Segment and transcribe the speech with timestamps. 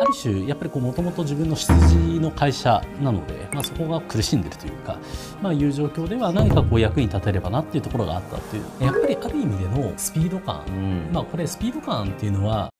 [0.00, 4.96] ある種やっぱりもともと自分の出自の会社なので、まあ、そこが苦しんでるというか、
[5.42, 11.10] まあ、いう状況では何かこう役に立てればなっていうところがあったっていうやっぱりある意味でのスピード感、うん。
[11.12, 12.70] まあこれスピード感っていうのは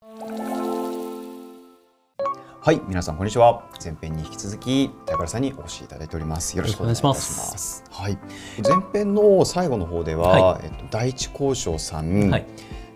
[2.61, 3.65] はい、皆さんこんにちは。
[3.83, 6.57] 前編に引き続き高原さんにお越しいただいております。
[6.57, 7.83] よろしくお願いします。
[7.91, 8.19] はい、
[8.63, 12.47] 前編の最後の方では、はえっと第一交渉さん、はい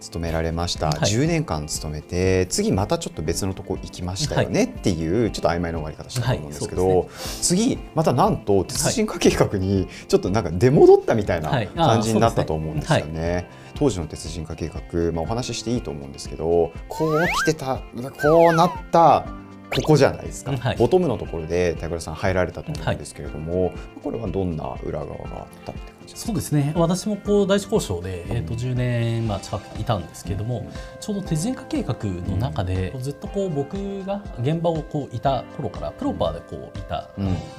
[0.02, 0.88] 勤められました。
[0.88, 0.96] はい。
[0.98, 7.08] 10年間勤めて、次またちょっと別のとこ行きましたよねっていう、ちょっと曖昧な終わり方したと思うんですけど、はい
[7.40, 13.48] 次またなんと鉄人化計画にちょっとなんか出戻ったみたいな感じになったと思うんですよね。
[13.74, 17.79] 当時の鉄人化計画、まあ、お話ししていいと思うんですけどこう来てた
[18.22, 19.26] こうなった
[19.74, 20.76] ここじゃないですか、はい。
[20.76, 26.01] ボトムのところで高倉さん入られたと思うんですけれども、これはどんな裏側があったって感じですか？
[26.06, 26.72] そうですね。
[26.76, 30.70] 私もこう第一交渉で、えー、と10年まあ近くいたんですけれども、
[31.00, 37.10] ちょうど手人化計画の中で、ずっとこう僕が現場をこういた頃からプロパーでこういた、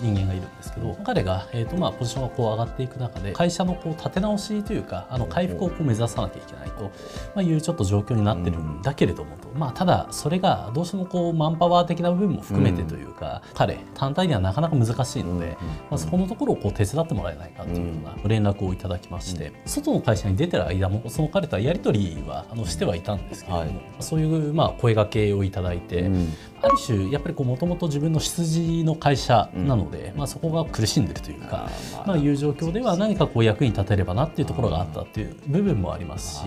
[0.01, 6.91] 人間がいるんですけど、彼が、えーとまあ、ポジションがこう上がっていく中で会社のこう立て直しというかあの回復をこう目指さなきゃいけないと、ま
[7.37, 15.57] あ、いうちょっと状況になってるんだけれどもと、まあ、ただそれがどうしてもこうマンパワー的な部分も含めてというか、彼単体ではなかなか難しいので、
[15.89, 23.85] まあ、そこのところをこう手伝ってもらえないかというような連絡をいただきまして、外の会社に出てる間もその彼とはやり取りはあのしてはいたんですけれども、はい。
[23.99, 36.43] そういうまあ声掛けをいただいて、うんある種やっぱりもともと自分の出自の会社なので、まあ、そこが苦しんでるというか、あーまあ、いう状況では何かこう役に立てればなっていうところがあったっていう部分もありますし、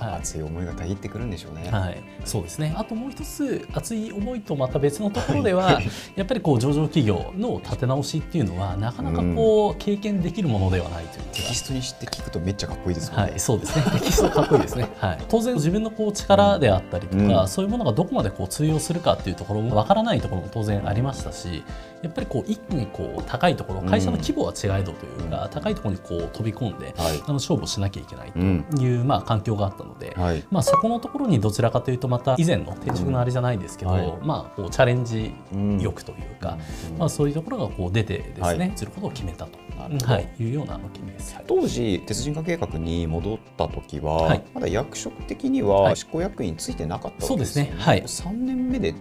[0.00, 0.20] はい。
[0.20, 1.68] 熱い思いがたぎってくるんでしょうね。
[1.70, 2.74] はい、そうですね。
[2.76, 5.80] あともう一つ熱い思いとまた別のところでは
[6.14, 11.30] やっぱりこう上場企業の立て直しっていうのはなかなかこう経験できるものではないというか。
[11.32, 13.16] テキストにして聞くとめっちゃかっこいいですね。
[13.16, 13.84] はい、そうですね。
[13.92, 14.88] テキストかっこいいですね。
[14.98, 17.48] はい、当然自分のこう力であったりとか、うん。
[17.48, 21.64] そういうものがどこまでこう通用するかっていうところもわからないところも当然ありましたし、
[22.02, 27.22] やっぱりこう一気にこう高いところ、会社の規模は違えどというか、高いところにこう飛び込んで、はい。
[27.24, 28.64] あの勝負をしなきゃいけないとうん。
[28.78, 30.44] いう、まあ環境があったので、はい。
[30.50, 35.80] まあそこのところにどちらかというとまた以前の転職のあれじゃないですけど、まあこうチャレンジうん。
[35.80, 36.58] 欲というか、
[36.90, 36.98] うん。
[36.98, 38.72] まあそういうところがこう出てですね、はい。
[38.76, 41.34] することを決めたと、はい、いうようなあの決めです。
[41.34, 44.44] はい当時鉄人化計画に戻った時は、はい。
[44.54, 45.96] まだ役職的にははい。
[45.96, 47.70] 執行役員ついてなかったわけですよね。
[47.70, 47.82] そうですね。
[47.84, 48.02] はい。
[48.02, 48.94] 3年目で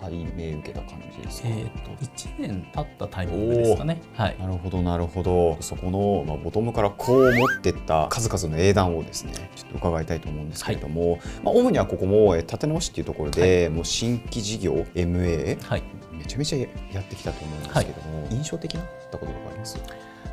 [0.00, 1.48] 拝命受けた感じですか？
[1.48, 4.02] えー、と1年経ったタイミングですかね。
[4.14, 4.36] はい。
[4.38, 5.56] なるほどなるほど。
[5.60, 15.82] そこの、まあ、ボトムからこう持ってった数々の英断をですねちょっと伺いたいと思うんですけれども、まあ、主にはここもえー立て直しっていうところで、もう新規事業 MA はい、
[16.12, 16.58] めちゃめちゃ
[16.92, 19.78] やってきたと思うんですけども、印象的だったこととかあります？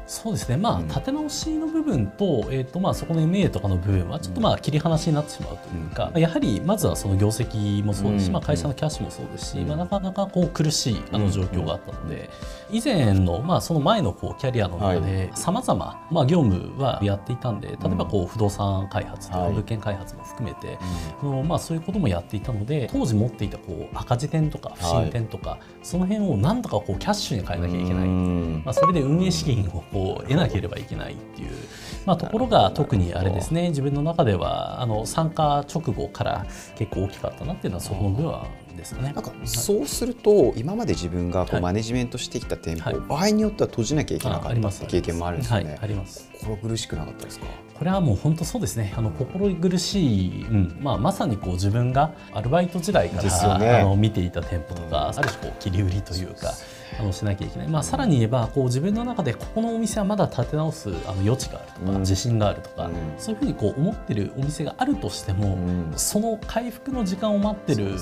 [0.09, 0.87] そうですね、まあうん。
[0.87, 8.33] 立て直しの部分と,、えーとまあ、そこの MA とかの部分はちょっとまあ切り離しになってしまうというか、やはりまずはその業績もそうですし、うん。
[8.33, 9.67] まあ、会社のキャッシュもそうですし、うん。
[9.67, 12.27] まあ、なかなかこう苦しいあの状況があったので、
[12.71, 19.51] 以前の、まあ、その前のこうキャリアの中でさまざま業務はやっていたんで例えばこう不動産開発とかはい。
[19.51, 20.79] 物件開発も含めて、
[21.21, 28.07] あのまあ、そういうこともやっていたので当時持っていたこう赤字点とか不振点とか、その辺をなんとかこうキャッシュに変えなきゃいけない。
[28.07, 28.61] うん。
[28.65, 31.49] まあ、それで運営資金をこう得なければいけないっていう、
[32.05, 36.45] まあ、ところが特にあれですね自分の中ではあの参加直後から
[36.75, 38.33] 結構大きかったなっていうのはそこの部分
[38.77, 39.11] ですね。
[39.13, 41.59] なんかそうすると今まで自分がこはい。
[41.59, 42.99] うマネジメントしてきた店舗、はい。
[42.99, 45.71] 場合によっては閉じなきゃいけなあかった経験もあるんですよね。
[45.71, 46.29] はい、あります。
[46.39, 47.47] 心苦しくなかったですか？
[47.77, 48.93] これはもう本当そうですね。
[48.95, 50.77] あの心苦しい、うん。
[50.81, 53.69] まあ、まさにこう自分がアルバイト時代から、ね。
[53.69, 56.53] あの見ていた店舗とか、ある種こう切り売りというか
[56.99, 61.99] あのしなきゃいけない、まあ、さらに言えばこう自分の中でここのお店はまだ立て直すあの余地があるとか、うん。
[61.99, 62.93] 自信があるとか、うん。
[63.17, 65.93] そういうふうにこう思ってるお店があるとしても、うん。
[65.95, 67.95] その回復の時間を待ってる、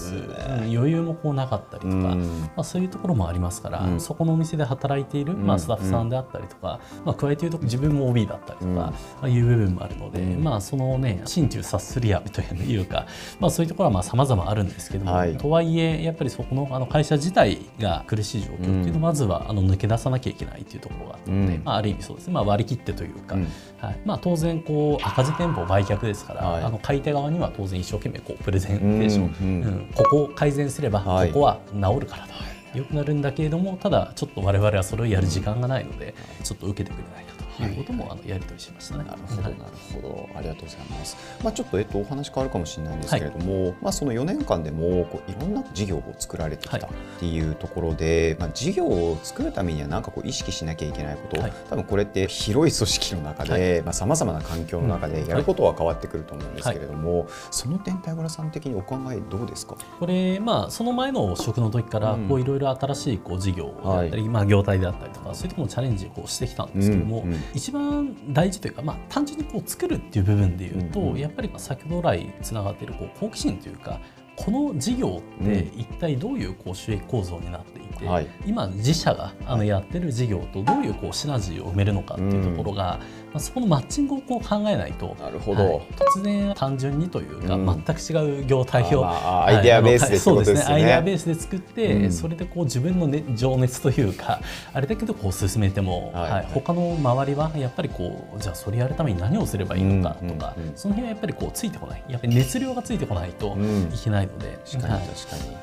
[0.70, 2.42] 余裕もこうなかったりとか、うん。
[2.42, 4.00] まあ、そういうところもありますから、うん。
[4.00, 8.76] そこのお店で働いている、まあ、うんスタッフさんであったりとか、まあ、加えて言うと自分も OB だったりとか、うん。
[8.76, 10.44] まあ、いう部分もあるので、うん。
[10.44, 13.08] まあ、そのね心中察するやというか、
[13.40, 15.38] まあ、そういうところはさまざまあるんですけども、はい。
[15.38, 21.64] とはいえやっぱりそこのあの会社自体が苦しい状況っていうのをまずはあの抜け出さなきゃいけないっていうところがあったので、うん。
[21.64, 22.28] まあ、ある意味そうです。
[22.28, 23.48] ね、まあ、割り切ってというか、うん。
[23.80, 24.00] はい。
[24.06, 26.64] まあ、当然こう赤字店舗売却ですから、はい。
[26.64, 31.32] あの買い手側には当然一生懸命こうプレゼンテーション、うんここを改善すればこはい。
[31.32, 36.14] こは治るからと、よくなるんだけれどもただちょっと我々はそれをやる時間がないので
[36.44, 37.72] ちょっと受けてくれないかとい。
[37.72, 39.06] うことも、あのやり取りしましたね。
[39.06, 39.56] なるほど、なる
[39.94, 41.18] ほど、ありがとうございます。
[41.44, 46.90] まあ、ちょっと、えっと、お話変わるかもしれないんですけれども、はい、まあ、その4年間でも、こういろんな事業を作られてきたっ
[47.20, 59.76] ていうところで、はい、まあ、事業を作るためには、なんかこう意識しなきゃいけないこと、はい、多分これって広い組織の中で、まあ、さまざまな環境の中でやることは変わってくると思うんですけれども、その点、田倉さん的にお考えどうですか？
[60.00, 74.00] これ、まあ、その前の職の時から、こういろいろ新しいこう事業だったり、まあ、業態であったりとか、そういうところのチャレンジをこうしてきたんですけども、一番大事というか、まあ、単純にこう作るっていう部分でいうと、うんうん、やっぱり先ほど来つながっているこう好奇心というか
[74.38, 83.00] この事業って一体どういうこう収益構造になっていて、はい、今自社があのやってる事業とどういうこうシナジーを埋めるのかっていうところが、
[83.34, 90.74] まあ、そこのマッチングをこう考えないとなるほど、はい、突然単純にというか、全く違う業態を、まあ、アイデアベースでそうですね。
[90.74, 94.40] アイデアベースで作って、うん、それでこう自分の、ね、情熱というか
[94.74, 96.32] あれだけどこう進めても、はい。
[96.32, 102.04] はい、他の周りはやっぱりこうじゃあそれやるために何をすればいいのかとか、うんうんうん、その辺はやっぱりこうついてこない。
[102.08, 103.58] やっぱり熱量がついてこないと
[103.94, 104.60] いけないので。
[104.66, 105.58] 確かに確かに、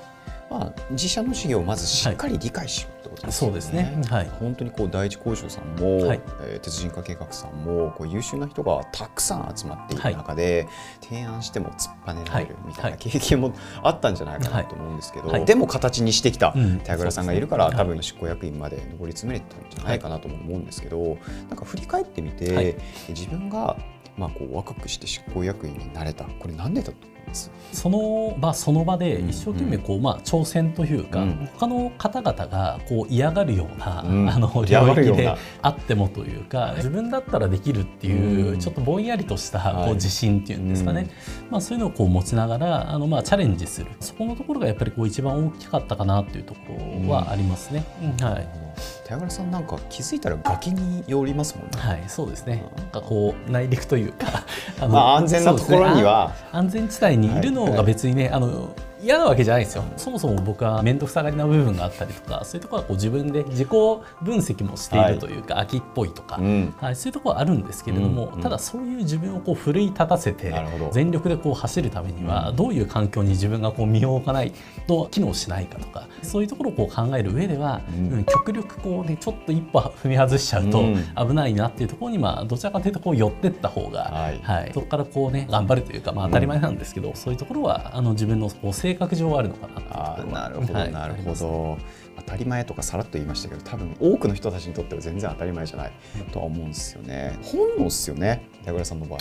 [0.55, 3.49] まあ、自社の事業をまずしっかり理解しようってことですね。
[3.49, 4.03] そうですね。
[4.09, 4.31] はい。
[4.39, 10.69] 本当にこう第一工場さんも、はい、えー、鉄人化計画さんもこう優秀な人がたくさん集まっている中で、
[11.01, 13.53] はい、提案しても突っぱねられるみたいな経験も
[13.83, 16.55] あったんじゃないかなと思うんですけど、はい、でも形にしてきた
[16.85, 21.19] 田倉さんがいるから、うん、多分執行役員まで上り詰めれたんじゃないかなとも思うんですけど、
[21.49, 22.79] なんか振り返ってみて、
[23.09, 23.77] 自分が
[24.17, 26.25] まあこう若くして執行役員になれた。
[26.25, 27.15] これなんでだと
[27.73, 41.11] その場その場で一生懸命こう、まあ、挑戦というか、うん、他の方々がこう嫌がるような、うん、 あの領域であってもというか自分だったらできるっていう、ちょっとぼんやりとしたこう自信っていうんですかね、はい、
[41.51, 43.89] まあ、そういうのをこう持ちながらあの、まあ、チャレンジする。
[44.01, 46.61] そこのところがやっぱりこう一番大きかったかなというとこ
[47.07, 47.85] ろはありますね。
[48.21, 48.64] はい
[49.05, 51.71] 手倉さんなんか気づいたら崖に寄りますもんね。
[51.79, 52.65] はい、そうですね。
[52.77, 54.45] なんかこう内陸というか、
[54.81, 58.71] あまあ安全なところには、ね、安全地帯にいるのが別にね、はい、あの
[59.05, 59.85] 嫌なわけじゃないですよ。
[59.97, 64.03] そもそも僕は面倒くさがりな部分があったりとかそういうところはこう自分で自己分
[64.39, 70.55] 析もしているというか、はい、秋っぽいとか、うん、はい、そういうところはあるんですけれども、うん、ただそういう自分をこう奮い立たせて
[70.93, 74.53] 全力でこう走るためにはどういう環境に自分がこう身を置かない
[74.87, 80.83] と機能しないかとかそういうところをこう考える上では、うん、極力こうねちょっと一歩踏み外しちゃうと
[81.17, 91.79] 危ないなっていうところにまあどちらかというとこう寄ってった方が、はい、はい、そこからこうね頑張るというかまあ当たり前なんですけど、そういうところはあの自分のこう性性格上あるのかなあなるほど、はい、なるほど、
[92.17, 95.93] 当たり前とかさらっと言いましたけど多分多くの人たちにとっては全然当たり前じゃない
[96.33, 97.39] とは思うんですよね。
[97.43, 97.87] 本能。
[97.89, 99.21] っすよね矢倉さんの場合。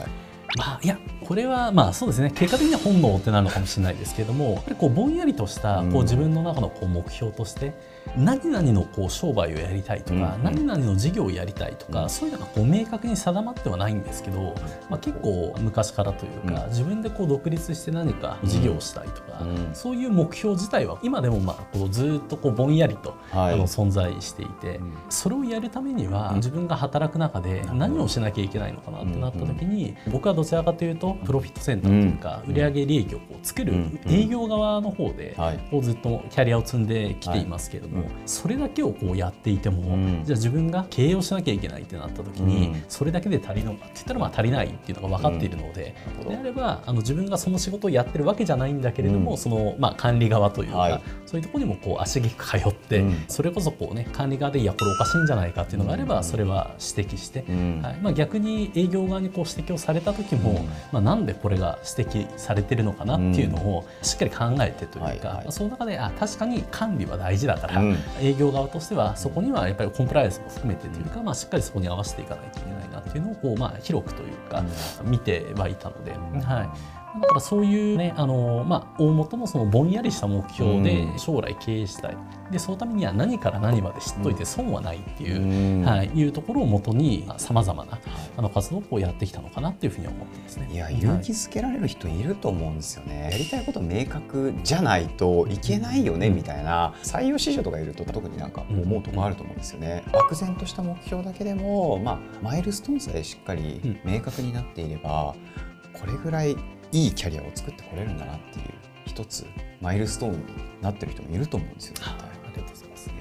[0.56, 2.32] まあ、いやこれはまあそうですね。
[2.36, 7.74] 結果的には本能ってなるのかもしれないですけれどもこうぼんやりとしたこう自分の中のこう目標として、
[8.18, 14.56] 何々のこう商売をやりたいとか、うん、何々の事業をやりたいとか、うん、そういうのがこう明確に定まってはないんですけど、
[14.90, 19.42] まあ、結構昔からというか、うん、自分でこう独立して何か事業をしたいとか、
[19.74, 24.80] そういう目標自体は今でもまあこうずっとこうぼんやりと、はい、あの存在していて、
[25.10, 33.74] それをやるためには自分が働く中で何をしなきゃいけないのかなってなった時に、僕はどちらかというとプロフィットセンターというか、売上利益をこう作る
[34.08, 35.36] 営業側の方で
[35.72, 37.93] こうずっとキャリアを積んできていますけれども、
[38.26, 45.96] それだけをこうやっていても、うん、じゃあ自分が経営をしなきゃいけないってなった時に、それだけで足りるのかって言ったらまあ足りないっていうのが分かっているので、
[46.28, 57.40] であればあの自分がその仕事をやってるわけじゃないんだけれども、そのまあ管理側というか、はい、そういうところにもこう足げく通って、それこそこうね管理側でいやこれおかしいんじゃないかっていうのがあれば、それは指摘して、
[57.82, 57.98] はい。
[58.02, 67.82] まあ、逆に営業側にこう指摘をされた時も、まあ、なんでこれが指摘されてるのかなっていうのをしっかり考えてというか、その中であ確かに管理は大事だから、
[68.20, 74.64] 営業側としてはそこにはやっぱりコンプライアンスも含めてというか、まあ、しっかりそこに合わせていかないといけないなっていうのをこう、まあ、広くというか
[75.04, 76.12] 見てはいたので。
[76.12, 82.18] はいだからそういうねあの、まあ、大元のそのぼんやりした目標で将来経営したい、
[82.52, 88.00] でそのためには何から何まで知っといて損はないっていう、はい、いうところをもとにさまざまな
[88.38, 90.70] あの活動をやってきたのかなっていうふうに思ってますね。
[90.72, 93.30] いや勇気づけられる人いると思うんですよね。
[93.32, 100.04] やりたいこと明確じゃないといけないよねみたいな採用市場とかいると特になんか思うとこあると思うんですよね。
[100.12, 105.36] 漠然とした目標だけでも、まあ、マイルストーンさえしっかり明確になっていれば、
[105.94, 106.56] これぐらい
[106.94, 108.66] いいキャリアを作ってこれるんだなっていう
[109.06, 109.46] 一つ
[109.82, 110.38] マイルストーンに
[110.82, 111.96] なってる人もいると思うんですよ。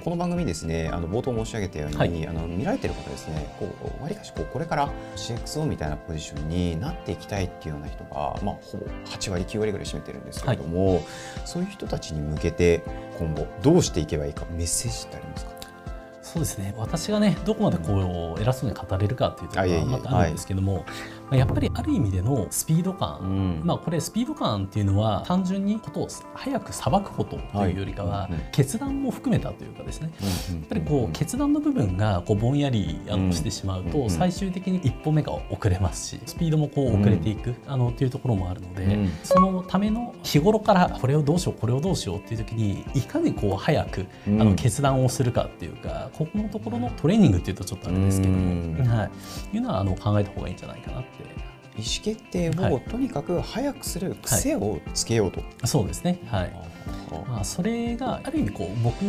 [0.01, 11.03] この番組ですね、あの冒頭申し上げたように、はい、あの見られてる方ですね、こう割かしこうこれから CXO みたいなポジションになっていきたいっていうような人が、まあ、ほぼ8割9割ぐらい占めてるんですけれども、はい、
[11.45, 12.83] そういう人たちに向けて
[13.17, 15.51] 今後どうしていけばいいかメッセージってありますか？
[16.33, 16.73] そうですね。
[16.77, 20.83] 私がねどこまでこう偉そうに語れるかっていうところはまたあるんですけども、ま
[21.31, 23.61] あ、やっぱりある意味でのスピード感、うん。
[23.63, 30.11] まあこれスピード感っていうのは単純にことを早くさばくことというよりかは、決断も含めたというかですね。
[30.49, 33.27] うんやっぱりこう決断の部分がこうぼんやりあうん。
[33.27, 44.37] のしてしまううんと最終的に一歩目が遅れますしスピードもこう遅れていくあのっていうところもあるのでうんそのための日頃からこれをどうしようこれをどうしようっていう時にいかにこう早くあうん。
[44.39, 48.75] の決断をするかっていうかここのところのトレーニングっていうとちょっとあれですけどうん。
[48.77, 49.55] もはい。
[49.55, 51.09] いうのはあの考えた方がいいんじゃないかなって。
[51.75, 52.81] 意思決定をはい。
[52.81, 55.41] とにかく早くする癖をつけようと。
[55.65, 56.19] そうですね。
[56.27, 56.51] はい。
[57.27, 58.99] まあ、それがある意味こう僕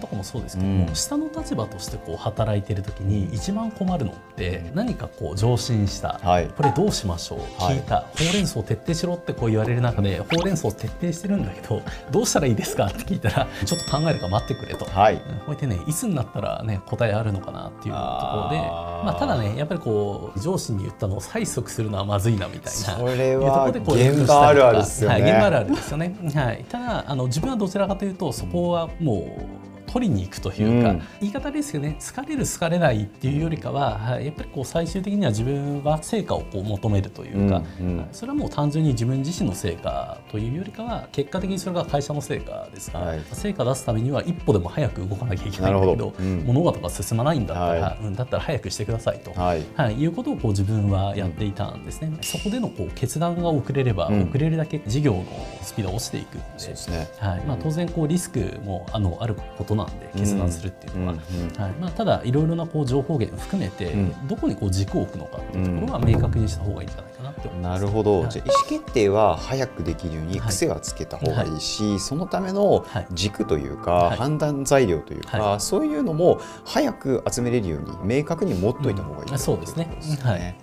[0.00, 14.84] とかもそうですけども、うん下の立場としてこう働いてる時に一番困るのって何かこう上進した、はいこれどうしましょうはい聞いた、ほうれん草徹底しろってこう言われる中でほうれん草徹底してるんだけど どうしたらいいですかって聞いたらちょっと考えるから待ってくれと。
[14.84, 15.14] はい。
[15.14, 18.56] うんこうやってねいつになったらね答えあるのかなっていうところで
[19.04, 25.22] まあ、ただねやっぱりこう上司に言ったのを催促するのはまずいなみたいなそれいうとこは現場あるあるですよね。
[25.22, 26.16] はい、現場あるあるですよね。
[26.34, 29.53] はい、ただあの自分はどちらかというとそこはもう
[29.94, 31.02] 取りに行くというか、うん。
[31.20, 31.94] 言い方ですけどね。
[32.00, 37.98] 疲れる疲れないっていうよりかは、はい、やっぱりこう最終的には自分は成果をこう求めるというか、うんうん。
[37.98, 43.22] はいそれはもう単純に自分自身の成果というよりかは結果的にそれが会社の成果ですから、はい。
[43.32, 46.42] 成果出すためには一歩でも早く動かなきゃいけないんだけどうん。
[46.44, 49.32] 物事が進まないんだったら、はうん、だったら早くしてくださいと。
[49.32, 49.64] はい。
[49.76, 55.24] はい、いうことをこう自分はやっていたんですね、そこでのこう決断が遅れれば、うん遅れるだけ事業の
[55.62, 57.08] スピードが落ちていくそうですね。
[57.18, 57.44] はい。
[57.44, 61.72] まあ、当然こうリスクもあのあることなんで決断するっていうのは、はい。
[61.80, 64.28] まあ、ただいろいろなこう情報源含めて、うん。
[64.28, 67.80] どこにこう軸を置くのかっていうところは明確にした方がいいんじゃないかなって思います。
[67.80, 68.30] なるほど、はい。
[68.30, 73.06] じゃあ意思決定は早くできるようにはい癖はつけた方がいいし、そのためのはい。
[73.12, 74.16] 軸というか、はい。
[74.16, 79.88] 判断材料というか、はそういうのも早く集めれるように明確に持っといた方がいい、うんそうですね。
[80.22, 80.40] はい。
[80.40, 80.54] なる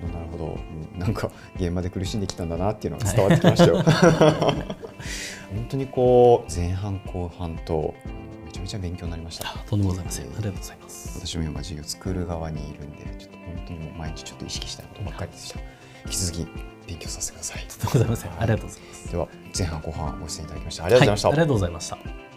[0.00, 3.82] ほどなるほど、うんなんか現場で苦しんできたんだなっていうのが伝わってきましたよ。
[5.50, 8.29] 本当にこう前半後半とめ
[8.70, 9.48] ちゃ勉強になりました。
[9.48, 10.26] あとんでもございません。
[10.26, 11.18] ありがとうございます。
[11.18, 15.60] 私も今授業作る側にいるんでちょっと本当にもう毎日ちょっと意識したいことばっかりでした
[16.04, 16.48] 引き続き
[16.86, 18.30] 勉強させてくださいとんでもございません。
[18.30, 19.10] ありがとうございます。
[19.10, 22.29] では前半後半ご出演いただきましてありがとうございました、はいありがとうございました。